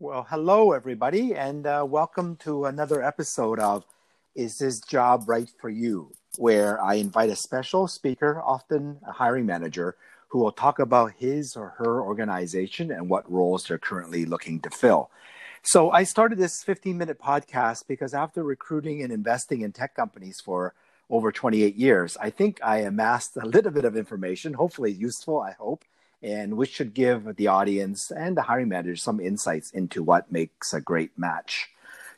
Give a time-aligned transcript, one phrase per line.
[0.00, 3.84] Well, hello, everybody, and uh, welcome to another episode of
[4.34, 6.10] Is This Job Right for You?
[6.36, 9.94] where I invite a special speaker, often a hiring manager,
[10.26, 14.70] who will talk about his or her organization and what roles they're currently looking to
[14.70, 15.10] fill.
[15.62, 20.40] So, I started this 15 minute podcast because after recruiting and investing in tech companies
[20.40, 20.74] for
[21.08, 25.52] over 28 years, I think I amassed a little bit of information, hopefully useful, I
[25.52, 25.84] hope
[26.24, 30.72] and which should give the audience and the hiring manager some insights into what makes
[30.72, 31.68] a great match.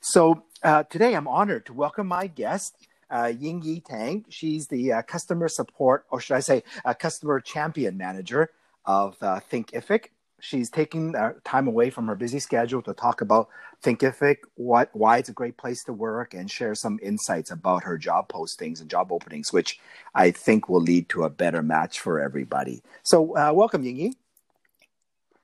[0.01, 2.77] So uh, today I'm honored to welcome my guest,
[3.11, 4.25] uh, Yinyi Tan.
[4.29, 6.63] She's the uh, customer support, or should I say,
[7.01, 8.51] customer champion manager
[8.85, 11.15] of uh, Thinkific she's taking
[11.45, 13.49] time away from her busy schedule to talk about
[13.83, 17.99] Thinkific, what why it's a great place to work, and share some insights about her
[17.99, 19.79] job postings and job openings, which
[20.15, 22.83] I think will lead to a better match for everybody.
[23.03, 24.15] So, uh, welcome, Yinyi.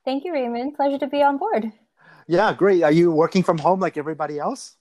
[0.05, 0.75] Thank you, Raymond.
[0.75, 1.73] Pleasure to be on board.
[2.27, 2.83] Yeah, great.
[2.83, 4.77] Are you working from home like everybody else?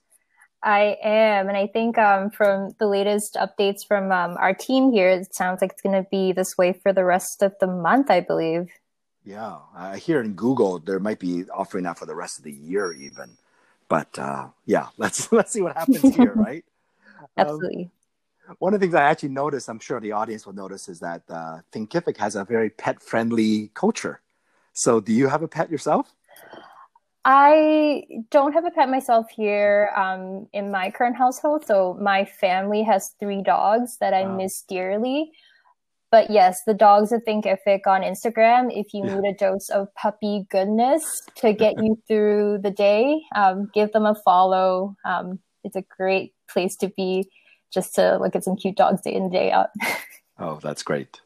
[0.63, 5.09] I am, and I think um, from the latest updates from um, our team here,
[5.09, 8.11] it sounds like it's going to be this way for the rest of the month.
[8.11, 8.69] I believe.
[9.23, 12.51] Yeah, I hear in Google there might be offering that for the rest of the
[12.51, 13.37] year, even.
[13.87, 16.65] But uh, yeah, let's let's see what happens here, right?
[17.37, 17.91] Absolutely.
[18.47, 20.99] Um, one of the things I actually noticed, I'm sure the audience will notice, is
[20.99, 24.21] that uh, Thinkific has a very pet-friendly culture.
[24.73, 26.13] So, do you have a pet yourself?
[27.23, 31.65] I don't have a pet myself here um, in my current household.
[31.65, 34.37] So, my family has three dogs that I wow.
[34.37, 35.31] miss dearly.
[36.11, 40.45] But yes, the dogs of Thinkific on Instagram, if you need a dose of puppy
[40.49, 44.97] goodness to get you through the day, um, give them a follow.
[45.05, 47.29] Um, it's a great place to be
[47.73, 49.69] just to look at some cute dogs day in, day out.
[50.39, 51.21] oh, that's great.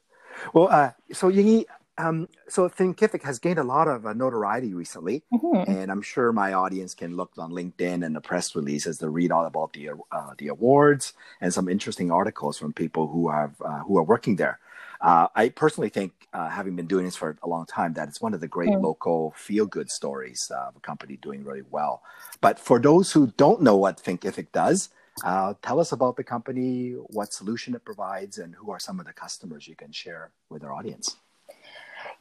[0.53, 1.65] Well, uh, so Yingy,
[1.97, 5.71] um, so Thinkific has gained a lot of uh, notoriety recently, mm-hmm.
[5.71, 9.31] and I'm sure my audience can look on LinkedIn and the press releases to read
[9.31, 13.79] all about the uh, the awards and some interesting articles from people who have uh,
[13.79, 14.59] who are working there.
[15.01, 18.21] Uh, I personally think, uh, having been doing this for a long time, that it's
[18.21, 18.81] one of the great mm.
[18.81, 22.01] local feel good stories of a company doing really well.
[22.41, 24.89] But for those who don't know what Thinkific does,
[25.23, 29.05] uh, tell us about the company, what solution it provides, and who are some of
[29.05, 31.17] the customers you can share with our audience.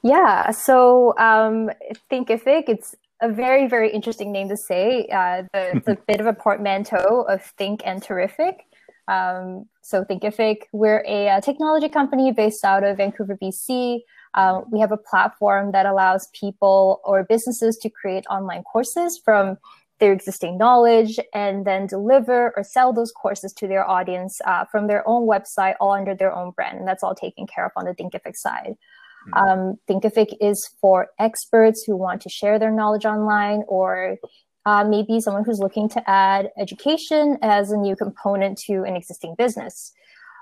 [0.03, 1.71] Yeah, so um,
[2.11, 5.07] Thinkific, it's a very, very interesting name to say.
[5.07, 8.67] Uh, the, it's a bit of a portmanteau of think and terrific.
[9.09, 14.01] Um, so Thinkific, we're a, a, technology company based out of Vancouver, BC.
[14.35, 19.59] Um, we have a platform that allows people or businesses to create online courses from
[20.01, 24.87] their existing knowledge and then deliver or sell those courses to their audience uh, from
[24.87, 26.79] their own website, all under their own brand.
[26.79, 28.75] And that's all taken care of on the Thinkific side.
[29.29, 29.35] Mm-hmm.
[29.35, 34.17] Um, Thinkific is for experts who want to share their knowledge online or
[34.67, 39.35] uh, maybe someone who's looking to add education as a new component to an existing
[39.37, 39.93] business.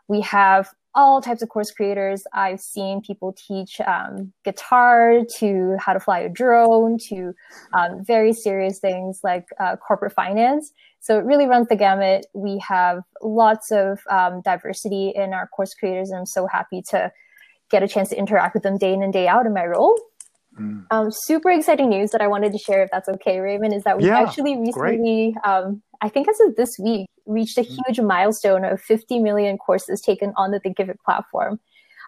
[0.09, 2.25] We have all types of course creators.
[2.33, 7.34] I've seen people teach um, guitar to how to fly a drone to
[7.72, 10.72] um, very serious things like uh, corporate finance.
[11.00, 12.27] So it really runs the gamut.
[12.34, 17.10] We have lots of um, diversity in our course creators, and I'm so happy to
[17.71, 19.99] get a chance to interact with them day in and day out in my role.
[20.58, 20.86] Mm.
[20.90, 23.98] Um, super exciting news that I wanted to share, if that's okay, Raymond, is that
[23.98, 27.68] we yeah, actually recently, um, I think as of this week, reached a mm.
[27.68, 28.06] huge mm.
[28.06, 31.58] milestone of 50 million courses taken on the Thinkific platform.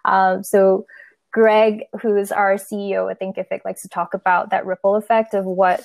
[0.05, 0.85] Um, so
[1.31, 5.45] Greg, who is our CEO at Thinkific, likes to talk about that ripple effect of
[5.45, 5.83] what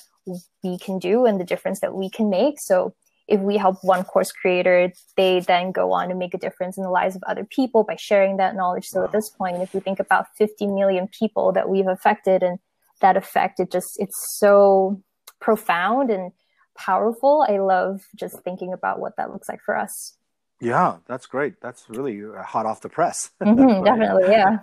[0.62, 2.54] we can do and the difference that we can make.
[2.60, 2.94] So
[3.30, 6.82] if we help one course creator, they then go on to make a difference in
[6.82, 8.86] the lives of other people by sharing that knowledge.
[8.86, 12.58] So at this point, if we think about 50 million people that we've affected and
[13.00, 15.00] that effect, it just, it's so
[15.40, 16.32] profound and
[16.76, 17.46] powerful.
[17.48, 20.16] I love just thinking about what that looks like for us.
[20.60, 21.60] Yeah, that's great.
[21.60, 23.30] That's really hot off the press.
[23.40, 24.58] Mm-hmm, definitely, yeah.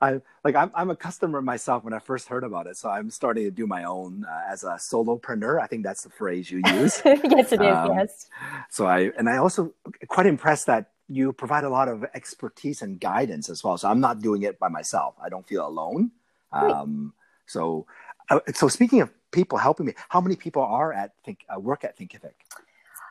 [0.00, 3.10] I like I'm I'm a customer myself when I first heard about it, so I'm
[3.10, 5.60] starting to do my own uh, as a solopreneur.
[5.60, 7.02] I think that's the phrase you use.
[7.04, 7.76] yes, it is.
[7.76, 8.26] Um, yes.
[8.70, 9.74] So I and I also
[10.08, 13.76] quite impressed that you provide a lot of expertise and guidance as well.
[13.76, 15.14] So I'm not doing it by myself.
[15.22, 16.10] I don't feel alone.
[16.52, 17.12] Um,
[17.46, 17.86] so
[18.30, 21.84] uh, so speaking of people helping me, how many people are at think uh, work
[21.84, 22.32] at Thinkific?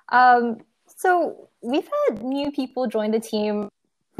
[0.09, 0.61] Um,
[0.95, 3.69] so we've had new people join the team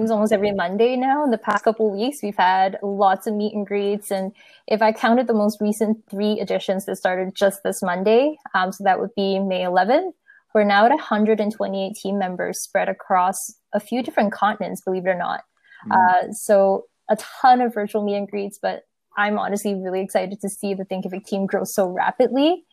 [0.09, 1.24] almost every Monday now.
[1.24, 4.09] In the past couple weeks, we've had lots of meet and greets.
[4.09, 4.31] And
[4.68, 8.83] if I counted the most recent three editions that started just this Monday, um, so
[8.83, 10.13] that would be May 11th,
[10.56, 13.38] we're now at 128 team members spread across
[13.74, 15.42] a few different continents, believe it or not.
[15.89, 15.95] Mm.
[15.95, 18.83] Uh, so a ton of virtual meet and greets, but
[19.18, 22.63] I'm honestly really excited to see the Thinkific team grow so rapidly.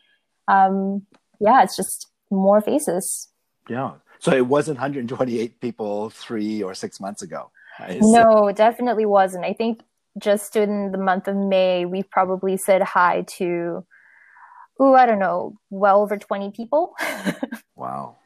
[0.47, 1.05] um,
[1.39, 3.29] yeah, it's just more faces.
[3.69, 3.93] Yeah.
[4.19, 7.51] So it wasn't 128 people three or six months ago.
[8.01, 9.45] No, it definitely wasn't.
[9.45, 9.81] I think
[10.17, 13.85] just in the month of May, we've probably said hi to,
[14.79, 16.95] oh, I don't know, well over 20 people.
[17.75, 18.17] wow.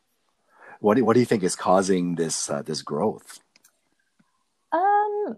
[0.79, 3.39] What do, what do you think is causing this uh, this growth?
[4.73, 5.37] Um,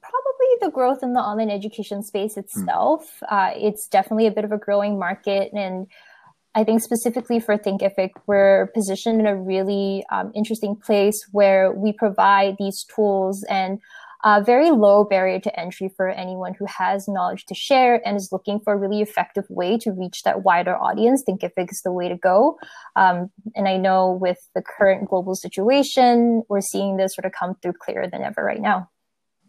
[0.00, 2.40] probably the growth in the online education space hmm.
[2.40, 3.20] itself.
[3.28, 3.34] Hmm.
[3.34, 5.88] Uh, it's definitely a bit of a growing market, and
[6.56, 11.92] I think specifically for Thinkific, we're positioned in a really um, interesting place where we
[11.92, 13.78] provide these tools and
[14.24, 18.30] a very low barrier to entry for anyone who has knowledge to share and is
[18.32, 21.22] looking for a really effective way to reach that wider audience.
[21.28, 22.58] Thinkific is the way to go.
[22.96, 27.56] Um, and I know with the current global situation, we're seeing this sort of come
[27.60, 28.88] through clearer than ever right now.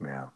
[0.03, 0.27] Yeah.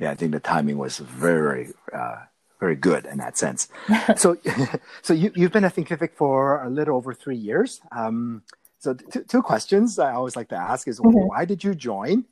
[0.00, 2.22] Yeah, I think the timing was very uh,
[2.60, 3.68] very good in that sense.
[4.16, 4.36] so,
[5.02, 7.80] so you, you've been at Thinkific for a little over three years.
[7.92, 8.42] Um,
[8.78, 11.26] so, t- two questions I always like to ask is mm-hmm.
[11.26, 12.24] why did you join,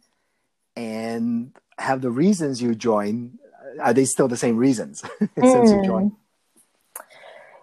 [0.76, 3.38] and have the reasons you joined
[3.81, 5.76] are they still the same reasons since mm.
[5.76, 6.12] you joined?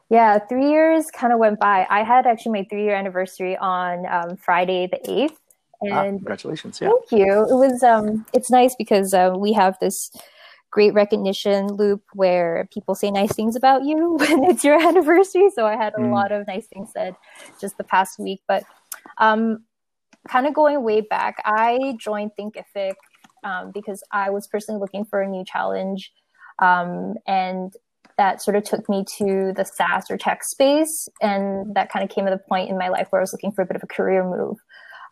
[0.09, 1.87] Yeah, three years kind of went by.
[1.89, 5.39] I had actually my three year anniversary on um, Friday the eighth.
[5.81, 6.79] Ah, and ah, congratulations!
[6.81, 7.47] Yeah, thank you.
[7.49, 10.11] It was um, it's nice because uh, we have this
[10.73, 15.47] great recognition loop where people say nice things about you when it's your anniversary.
[15.55, 16.11] So I had a mm.
[16.11, 17.15] lot of nice things said
[17.61, 18.41] just the past week.
[18.47, 18.63] But
[19.19, 19.65] um,
[20.27, 22.95] kind of going way back, I joined Thinkific
[23.43, 26.11] um, because I was personally looking for a new challenge.
[26.57, 27.71] Um, and
[28.17, 31.07] that sort of took me to the SaaS or tech space.
[31.21, 33.51] And that kind of came at a point in my life where I was looking
[33.51, 34.57] for a bit of a career move.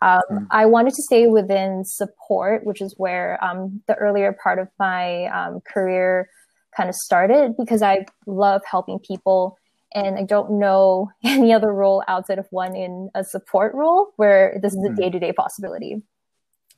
[0.01, 0.47] Um, mm.
[0.49, 5.25] I wanted to stay within support, which is where um, the earlier part of my
[5.25, 6.29] um, career
[6.75, 9.57] kind of started because I love helping people.
[9.93, 14.59] And I don't know any other role outside of one in a support role where
[14.61, 16.01] this is a day to day possibility.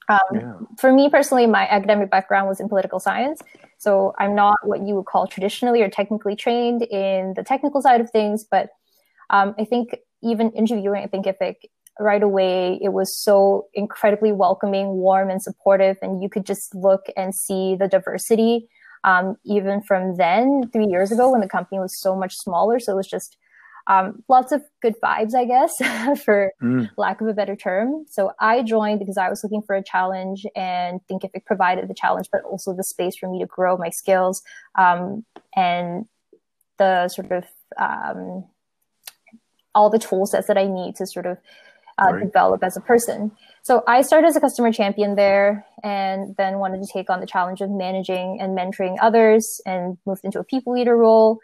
[0.09, 0.53] Um, yeah.
[0.79, 3.41] For me personally, my academic background was in political science.
[3.77, 8.01] So I'm not what you would call traditionally or technically trained in the technical side
[8.01, 8.43] of things.
[8.43, 8.69] But
[9.29, 11.55] um, I think even interviewing at Thinkific,
[11.99, 12.79] right away.
[12.81, 17.75] It was so incredibly welcoming warm and supportive and you could just look and see
[17.75, 18.67] the diversity
[19.03, 22.79] um, even from then three years ago when the company was so much smaller.
[22.79, 23.37] So it was just
[23.87, 25.75] um, lots of good vibes i guess
[26.23, 26.89] for mm.
[26.97, 28.05] lack of a better term.
[28.09, 32.27] So i joined because i was looking for a challenge and Thinkific provided the challenge
[32.31, 34.41] but also the space for me to grow my skills
[34.75, 35.25] um,
[35.55, 36.05] and
[36.77, 37.43] the sort of
[37.77, 38.45] um,
[39.75, 41.37] all the tool sets that i need to sort of
[42.01, 42.23] uh, right.
[42.23, 43.31] develop as a person.
[43.61, 47.25] So I started as a customer champion there and then wanted to take on the
[47.25, 51.39] challenge of managing and mentoring others and moved into a people leader role.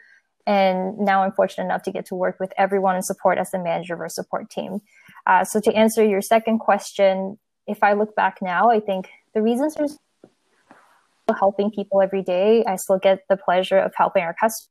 [0.46, 3.60] And now I'm fortunate enough to get to work with everyone in support as the
[3.60, 4.80] manager of our support team.
[5.28, 7.38] Uh, so to answer your second question,
[7.68, 12.64] if I look back now, I think the reasons are helping people every day.
[12.66, 14.70] I still get the pleasure of helping our customers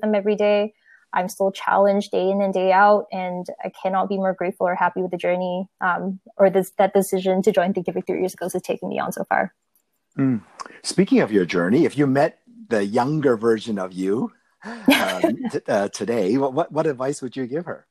[0.00, 0.74] them every day.
[1.14, 4.74] I'm still challenged day in and day out, and I cannot be more grateful or
[4.74, 8.48] happy with the journey um, or this that decision to join Thinkific three years ago
[8.52, 9.54] has taken me on so far.
[10.18, 10.42] Mm.
[10.82, 12.38] Speaking of your journey, if you met
[12.68, 14.32] the younger version of you
[14.64, 17.86] um, t- uh, today, what, what advice would you give her?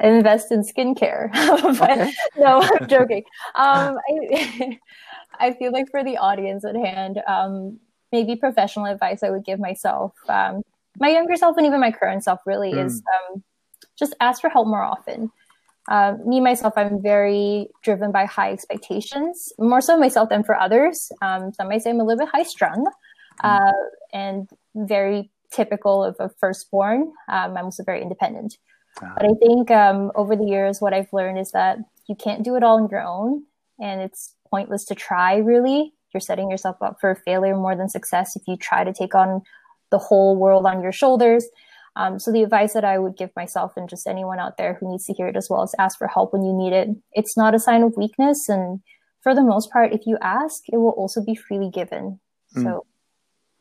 [0.00, 1.32] Invest in skincare.
[1.78, 3.24] but, no, I'm joking.
[3.54, 4.78] Um, I,
[5.40, 7.80] I feel like for the audience at hand, um,
[8.12, 10.62] maybe professional advice I would give myself um,
[10.98, 12.84] my younger self and even my current self really mm.
[12.84, 13.42] is um,
[13.98, 15.30] just ask for help more often.
[15.88, 21.10] Uh, me myself, I'm very driven by high expectations, more so myself than for others.
[21.22, 22.90] Um, some might say I'm a little bit high strung, mm.
[23.42, 23.72] uh,
[24.12, 27.12] and very typical of a firstborn.
[27.28, 28.56] Um, I'm also very independent.
[29.02, 29.14] Ah.
[29.16, 31.78] But I think um, over the years, what I've learned is that
[32.08, 33.44] you can't do it all on your own,
[33.80, 35.36] and it's pointless to try.
[35.36, 39.14] Really, you're setting yourself up for failure more than success if you try to take
[39.14, 39.42] on
[39.90, 41.46] the whole world on your shoulders.
[41.96, 44.90] Um, so the advice that I would give myself and just anyone out there who
[44.90, 46.88] needs to hear it as well is ask for help when you need it.
[47.12, 48.80] It's not a sign of weakness, and
[49.22, 52.20] for the most part, if you ask, it will also be freely given.
[52.56, 52.62] Mm.
[52.62, 52.86] So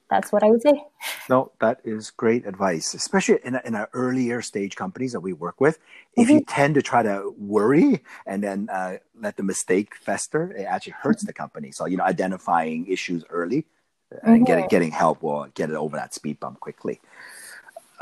[0.10, 0.84] that's what I would say.
[1.30, 5.62] No, that is great advice, especially in in our earlier stage companies that we work
[5.62, 5.78] with.
[5.78, 6.22] Mm-hmm.
[6.22, 6.56] If you mm-hmm.
[6.56, 11.24] tend to try to worry and then uh, let the mistake fester, it actually hurts
[11.24, 11.28] mm-hmm.
[11.28, 11.72] the company.
[11.72, 13.66] So you know, identifying issues early
[14.12, 14.44] and mm-hmm.
[14.44, 17.00] getting getting help will get it over that speed bump quickly.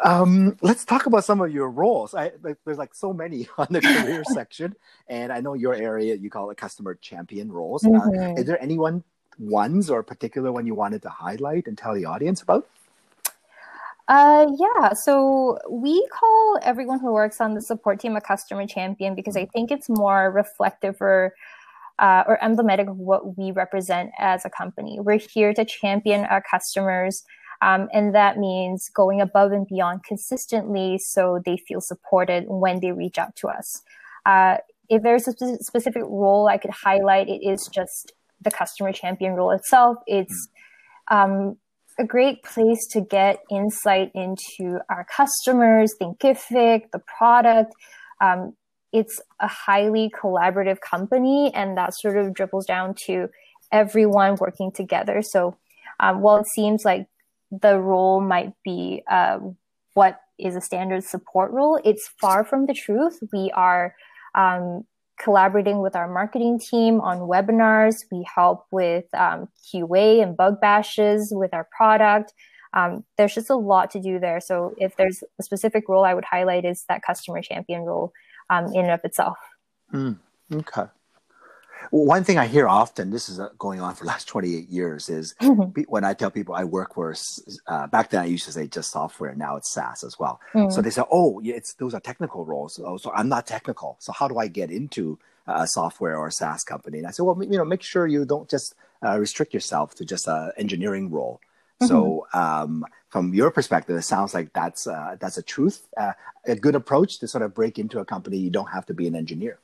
[0.03, 2.13] Um, let's talk about some of your roles.
[2.13, 4.75] I, like, there's like so many on the career section,
[5.07, 7.85] and I know your area you call it customer champion roles.
[7.85, 8.37] Uh, mm-hmm.
[8.37, 9.03] Uh, is there anyone
[9.39, 12.67] ones or particular one you wanted to highlight and tell the audience about?
[14.07, 14.93] Uh, yeah.
[14.93, 19.45] So we call everyone who works on the support team a customer champion because I
[19.45, 21.33] think it's more reflective or
[21.99, 24.99] uh, or emblematic of what we represent as a company.
[24.99, 27.23] We're here to champion our customers,
[27.61, 32.91] um, and that means going above and beyond consistently so they feel supported when they
[32.91, 33.81] reach out to us.
[34.25, 34.57] Uh,
[34.89, 39.33] if there's a spe- specific role I could highlight, it is just the customer champion
[39.33, 39.97] role itself.
[40.05, 40.49] It's
[41.09, 41.57] um,
[41.99, 47.73] a great place to get insight into our customers, Thinkific, the product.
[48.21, 48.53] Um,
[48.93, 53.29] it's a highly collaborative company, and that sort of dribbles down to
[53.71, 55.21] everyone working together.
[55.21, 55.57] So,
[55.99, 57.07] um, while it seems like
[57.51, 59.39] the role might be uh,
[59.93, 63.19] what is a standard support role, it's far from the truth.
[63.33, 63.95] We are
[64.35, 64.85] um,
[65.19, 67.95] collaborating with our marketing team on webinars.
[68.11, 72.33] We help with um, QA and bug bashes with our product.
[72.73, 74.39] Um, there's just a lot to do there.
[74.39, 78.11] So if there's a specific role I would highlight is that customer champion role
[78.49, 79.37] um, in and of itself.
[79.93, 80.17] Mm,
[80.53, 80.85] okay.
[81.91, 85.09] One thing I hear often, this is uh, going on for the last 28 years,
[85.09, 85.81] is mm-hmm.
[85.87, 87.15] when I tell people I work for,
[87.67, 90.39] uh, back then I used to say just software, now it's SaaS as well.
[90.53, 90.71] Mm-hmm.
[90.71, 92.79] So they say, oh, yeah, it's, those are technical roles.
[92.83, 93.95] Oh, so I'm not technical.
[93.99, 96.97] So how do I get into a software or a SaaS company?
[96.97, 98.75] And I say, well, you know, make sure you don't just
[99.05, 101.39] uh, restrict yourself to just an engineering role.
[101.81, 101.87] Mm-hmm.
[101.87, 106.13] So um, from your perspective, it sounds like that's uh, that's a truth, uh,
[106.45, 108.37] a good approach to sort of break into a company.
[108.37, 109.59] You don't have to be an engineer.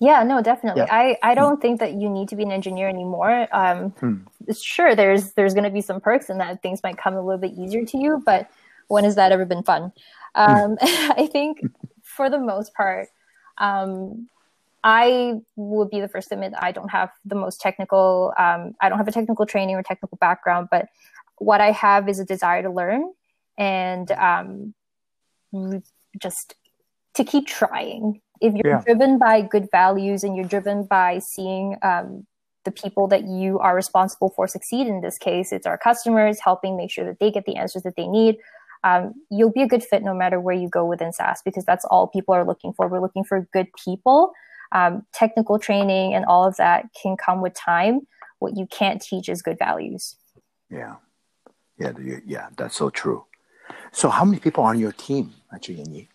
[0.00, 0.80] Yeah, no, definitely.
[0.80, 0.94] Yeah.
[0.94, 3.46] I, I don't think that you need to be an engineer anymore.
[3.52, 4.16] Um, hmm.
[4.50, 7.40] Sure, there's there's going to be some perks and that things might come a little
[7.40, 8.50] bit easier to you, but
[8.88, 9.92] when has that ever been fun?
[10.34, 11.60] Um, I think
[12.02, 13.08] for the most part,
[13.58, 14.28] um,
[14.82, 18.32] I would be the first to admit I don't have the most technical.
[18.38, 20.86] Um, I don't have a technical training or technical background, but
[21.36, 23.12] what I have is a desire to learn
[23.58, 24.74] and um,
[26.18, 26.54] just
[27.14, 28.82] to keep trying if you're yeah.
[28.84, 32.26] driven by good values and you're driven by seeing um,
[32.64, 36.76] the people that you are responsible for succeed in this case it's our customers helping
[36.76, 38.36] make sure that they get the answers that they need
[38.82, 41.84] um, you'll be a good fit no matter where you go within saas because that's
[41.86, 44.32] all people are looking for we're looking for good people
[44.72, 48.00] um, technical training and all of that can come with time
[48.38, 50.16] what you can't teach is good values
[50.70, 50.96] yeah
[51.78, 51.92] yeah
[52.26, 53.24] yeah that's so true
[53.92, 56.08] so how many people are on your team actually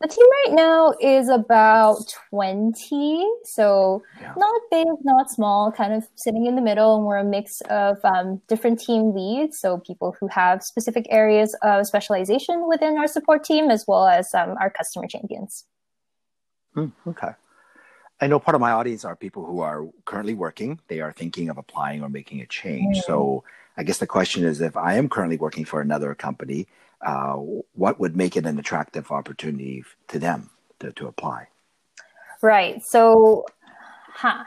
[0.00, 3.26] the team right now is about 20.
[3.42, 4.32] So yeah.
[4.36, 6.96] not big, not small, kind of sitting in the middle.
[6.96, 9.58] And we're a mix of um, different team leads.
[9.58, 14.32] So people who have specific areas of specialization within our support team, as well as
[14.34, 15.64] um, our customer champions.
[16.76, 17.30] Mm, okay.
[18.20, 20.80] I know part of my audience are people who are currently working.
[20.88, 23.00] They are thinking of applying or making a change.
[23.02, 23.44] So
[23.76, 26.66] I guess the question is if I am currently working for another company,
[27.00, 27.34] uh,
[27.74, 31.46] what would make it an attractive opportunity to them to, to apply?
[32.42, 32.84] Right.
[32.84, 33.46] So,
[34.14, 34.44] huh.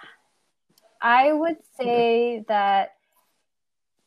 [1.01, 2.95] I would say that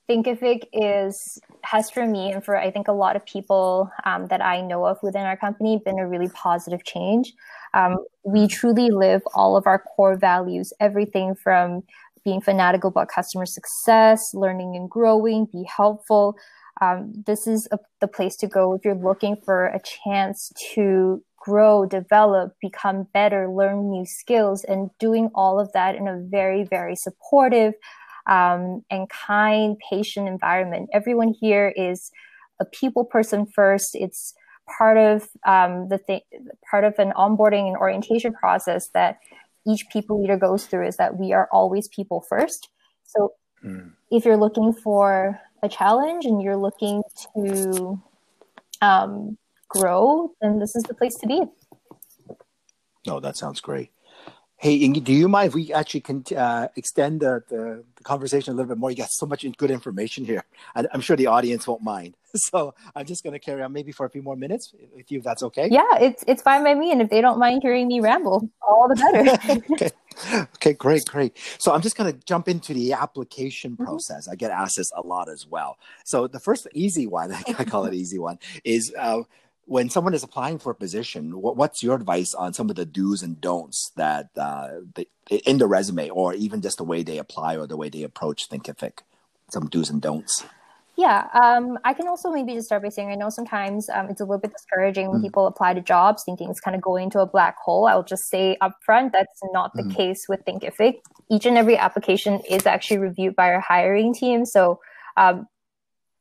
[0.08, 4.44] Thinkific is has for me and for I think a lot of people um, that
[4.44, 7.32] I know of within our company been a really positive change.
[7.72, 11.82] Um, we truly live all of our core values, everything from
[12.24, 16.36] being fanatical about customer success, learning and growing, be helpful,
[16.80, 21.22] um, this is a, the place to go if you're looking for a chance to
[21.36, 26.64] grow, develop, become better, learn new skills, and doing all of that in a very,
[26.64, 27.74] very supportive
[28.26, 30.90] um, and kind, patient environment.
[30.92, 32.10] Everyone here is
[32.60, 33.94] a people person first.
[33.94, 34.34] It's
[34.78, 36.20] part of um, the thing,
[36.70, 39.18] part of an onboarding and orientation process that
[39.66, 42.68] each people leader goes through is that we are always people first.
[43.04, 43.32] So
[43.64, 43.92] mm.
[44.10, 47.02] if you're looking for a challenge and you're looking
[47.34, 48.00] to
[48.80, 49.38] um,
[49.68, 51.42] grow, then this is the place to be.
[53.06, 53.90] No, that sounds great.
[54.64, 58.56] Hey, do you mind if we actually can uh, extend the, the, the, conversation a
[58.56, 58.90] little bit more?
[58.90, 60.42] You got so much good information here.
[60.74, 62.16] I, I'm sure the audience won't mind.
[62.36, 65.18] So I'm just going to carry on maybe for a few more minutes with you,
[65.18, 65.68] if that's okay.
[65.70, 66.90] Yeah, it's it's fine by me.
[66.90, 69.62] And if they don't mind hearing me ramble, all the better.
[69.72, 69.90] okay.
[70.56, 71.38] Okay, great, great.
[71.58, 73.84] So I'm just going to jump into the application mm-hmm.
[73.84, 74.24] process.
[74.24, 74.32] Mm-hmm.
[74.32, 75.78] I get asked this a lot as well.
[76.04, 79.22] So the first easy one, I call it easy one, is uh,
[79.66, 82.84] when someone is applying for a position, what, what's your advice on some of the
[82.84, 85.06] do's and don'ts that uh, they,
[85.46, 88.48] in the resume, or even just the way they apply or the way they approach
[88.48, 89.00] Thinkific?
[89.50, 90.44] Some do's and don'ts.
[90.96, 94.20] Yeah, um, I can also maybe just start by saying I know sometimes um, it's
[94.20, 95.24] a little bit discouraging when mm.
[95.24, 97.86] people apply to jobs thinking it's kind of going into a black hole.
[97.86, 99.94] I'll just say upfront that's not the mm.
[99.94, 101.00] case with Thinkific.
[101.30, 104.46] Each and every application is actually reviewed by our hiring team.
[104.46, 104.78] So
[105.16, 105.48] um,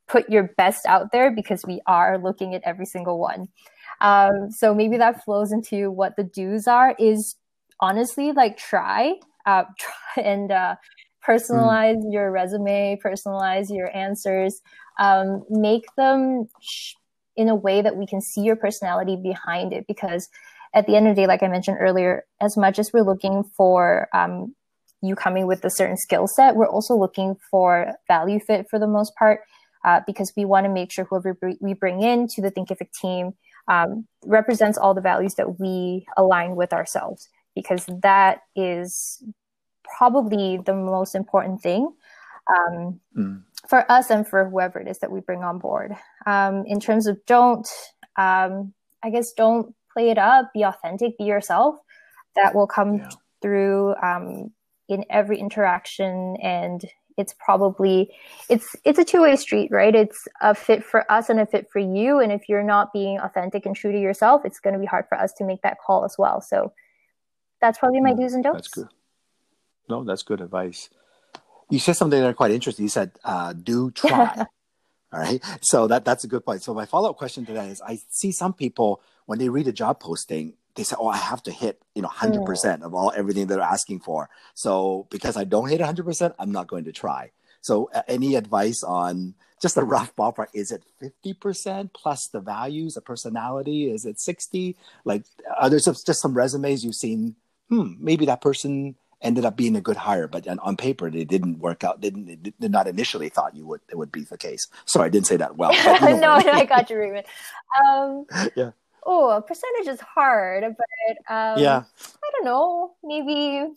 [0.08, 3.48] put your best out there because we are looking at every single one.
[4.00, 7.36] Um, so maybe that flows into what the do's are is
[7.80, 9.14] honestly like try,
[9.46, 10.76] uh, try and uh,
[11.26, 12.12] personalize mm.
[12.12, 14.60] your resume, personalize your answers,
[14.98, 16.94] um, make them sh-
[17.36, 20.28] in a way that we can see your personality behind it because
[20.74, 23.44] at the end of the day, like I mentioned earlier, as much as we're looking
[23.56, 24.54] for um,
[25.02, 28.86] you coming with a certain skill set, we're also looking for value fit for the
[28.86, 29.40] most part,
[29.84, 33.34] uh, because we want to make sure whoever we bring in to the Thinkific team
[33.68, 39.22] um, represents all the values that we align with ourselves, because that is
[39.98, 41.92] probably the most important thing
[42.50, 43.42] um, mm.
[43.68, 45.94] for us and for whoever it is that we bring on board.
[46.26, 47.68] Um, in terms of don't,
[48.16, 48.72] um,
[49.02, 51.76] I guess, don't play it up, be authentic, be yourself.
[52.36, 53.10] That will come yeah.
[53.42, 54.50] through um,
[54.88, 56.82] in every interaction and
[57.16, 58.10] it's probably
[58.48, 59.94] it's it's a two-way street right?
[59.94, 62.20] It's a fit for us and a fit for you.
[62.20, 65.06] And if you're not being authentic and true to yourself it's going to be hard
[65.08, 66.40] for us to make that call as well.
[66.40, 66.72] So
[67.60, 68.56] that's probably my mm, do's and don'ts.
[68.56, 68.88] that's good.
[69.88, 70.90] No that's good advice.
[71.70, 72.84] You said something that are quite interesting.
[72.84, 74.46] You said uh, do try
[75.12, 75.42] all right?
[75.62, 76.62] So that that's a good point.
[76.62, 79.72] So my follow-up question to that is i see some people when they read a
[79.72, 83.12] job posting, they say, "Oh, I have to hit you know hundred percent of all
[83.16, 86.84] everything that they're asking for." So because I don't hit hundred percent, I'm not going
[86.84, 87.30] to try.
[87.60, 90.48] So uh, any advice on just a rough ballpark?
[90.52, 93.90] Is it fifty percent plus the values, the personality?
[93.90, 94.76] Is it sixty?
[95.04, 95.24] Like,
[95.58, 97.36] are there just some resumes you've seen?
[97.68, 101.60] Hmm, maybe that person ended up being a good hire, but on paper it didn't
[101.60, 102.00] work out.
[102.00, 104.66] Didn't did not initially thought you would it would be the case.
[104.84, 105.72] Sorry, I didn't say that well.
[106.02, 107.26] no, no, I got you, Raymond.
[107.82, 108.26] Um,
[108.56, 108.70] yeah
[109.06, 113.72] oh, a percentage is hard, but um, yeah, I don't know, maybe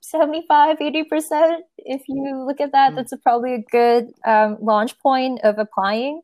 [0.00, 1.58] 75, 80%.
[1.78, 2.96] If you look at that, mm.
[2.96, 6.22] that's a, probably a good um, launch point of applying.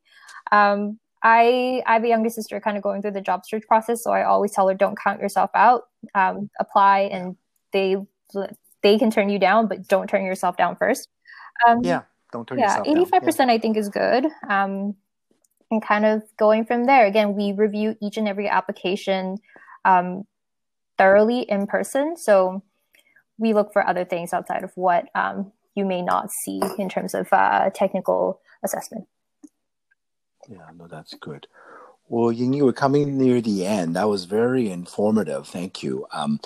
[0.52, 4.04] Um, I, I have a younger sister kind of going through the job search process,
[4.04, 7.36] so I always tell her, don't count yourself out, um, apply, and
[7.72, 7.96] they
[8.82, 11.08] they can turn you down, but don't turn yourself down first.
[11.66, 13.52] Um, yeah, don't turn yeah, yourself 85% yeah.
[13.52, 14.26] I think is good.
[15.70, 17.04] And kind of going from there.
[17.06, 19.38] Again, we review each and every application
[19.84, 20.26] um,
[20.96, 22.16] thoroughly in person.
[22.16, 22.62] So
[23.38, 27.14] we look for other things outside of what um, you may not see in terms
[27.14, 29.06] of uh, technical assessment.
[30.48, 31.46] Yeah, no, that's good.
[32.08, 33.94] Well, Ying, you were coming near the end.
[33.94, 35.46] That was very informative.
[35.46, 36.06] Thank you.
[36.10, 36.40] Um,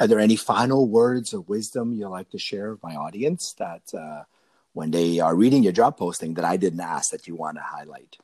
[0.00, 3.82] are there any final words of wisdom you'd like to share with my audience that
[3.92, 4.22] uh,
[4.72, 7.62] when they are reading your job posting that I didn't ask that you want to
[7.62, 8.16] highlight?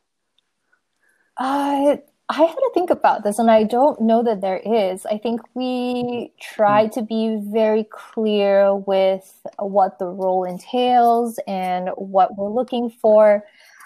[1.38, 5.06] I I had to think about this, and I don't know that there is.
[5.06, 12.36] I think we try to be very clear with what the role entails and what
[12.36, 13.44] we're looking for.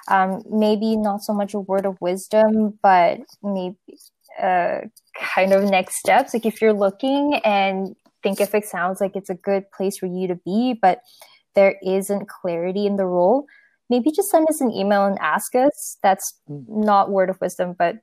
[0.08, 3.76] Um, maybe not so much a word of wisdom, but maybe
[4.42, 4.80] uh,
[5.16, 6.34] kind of next steps.
[6.34, 10.06] Like if you're looking and think if it sounds like it's a good place for
[10.06, 11.00] you to be, but
[11.54, 13.46] there isn't clarity in the role
[13.92, 15.98] maybe just send us an email and ask us.
[16.02, 17.96] That's not word of wisdom, but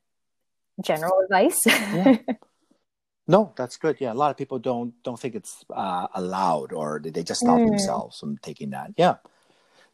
[0.81, 1.59] general advice.
[1.65, 2.17] yeah.
[3.29, 3.97] No, that's good.
[3.99, 7.59] Yeah, a lot of people don't don't think it's uh, allowed, or they just stop
[7.59, 7.69] mm.
[7.69, 8.89] themselves from taking that.
[8.97, 9.17] Yeah.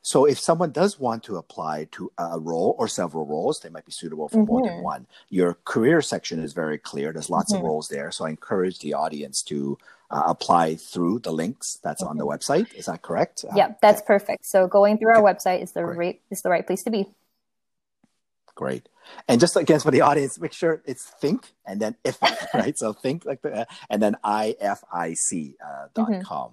[0.05, 3.87] So if someone does want to apply to a role or several roles, they might
[3.87, 4.45] be suitable for mm-hmm.
[4.45, 4.83] more than mm-hmm.
[4.83, 5.07] one.
[5.29, 7.11] Your career section is very clear.
[7.11, 7.65] There's lots mm-hmm.
[7.65, 8.11] of roles there.
[8.11, 9.79] So I encourage the audience to
[10.11, 12.71] uh, apply through the links that's on the website.
[12.75, 13.45] Is that correct?
[13.55, 14.45] Yeah, that's perfect.
[14.45, 15.97] So going through our website is the Great.
[15.97, 17.07] right is the right place to be.
[18.53, 18.87] Great.
[19.27, 22.19] And just again for the audience, make sure it's think and then if
[22.53, 22.77] right.
[22.77, 26.21] So think like the and then ific uh, dot mm-hmm.
[26.21, 26.51] com.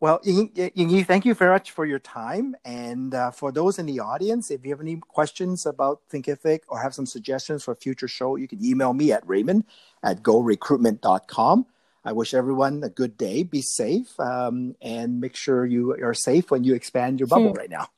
[0.00, 2.56] Well, Ying thank you very much for your time.
[2.64, 6.80] And uh, for those in the audience, if you have any questions about Thinkific or
[6.80, 9.64] have some suggestions for a future show, you can email me at raymond
[10.02, 11.66] at gorecruitment.com.
[12.04, 13.42] I wish everyone a good day.
[13.42, 17.58] Be safe um, and make sure you are safe when you expand your bubble hmm.
[17.58, 17.88] right now.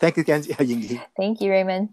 [0.00, 1.90] Thank you again, Ying Thank you, Raymond.